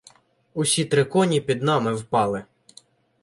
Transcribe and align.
Усі 0.53 0.85
три 0.85 1.05
коні 1.05 1.41
під 1.41 1.63
нами 1.63 1.93
впали. 1.93 2.43